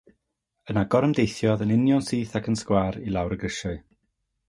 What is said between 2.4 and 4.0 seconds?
ac yn sgwâr, i lawr y grisiau.